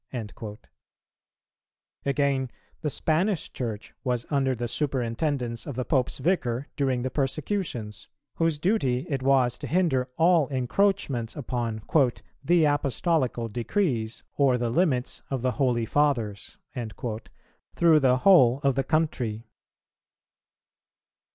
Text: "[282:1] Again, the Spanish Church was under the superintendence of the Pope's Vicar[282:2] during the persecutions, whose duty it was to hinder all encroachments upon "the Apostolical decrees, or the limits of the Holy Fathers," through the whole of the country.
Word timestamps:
"[282:1] 0.11 0.57
Again, 2.07 2.49
the 2.81 2.89
Spanish 2.89 3.53
Church 3.53 3.93
was 4.03 4.25
under 4.31 4.55
the 4.55 4.67
superintendence 4.67 5.67
of 5.67 5.75
the 5.75 5.85
Pope's 5.85 6.19
Vicar[282:2] 6.19 6.65
during 6.75 7.01
the 7.03 7.11
persecutions, 7.11 8.07
whose 8.37 8.57
duty 8.57 9.05
it 9.09 9.21
was 9.21 9.59
to 9.59 9.67
hinder 9.67 10.09
all 10.17 10.47
encroachments 10.47 11.35
upon 11.35 11.83
"the 12.43 12.65
Apostolical 12.65 13.47
decrees, 13.47 14.23
or 14.37 14.57
the 14.57 14.71
limits 14.71 15.21
of 15.29 15.43
the 15.43 15.51
Holy 15.51 15.85
Fathers," 15.85 16.57
through 17.75 17.99
the 17.99 18.17
whole 18.23 18.59
of 18.63 18.73
the 18.73 18.83
country. 18.83 19.45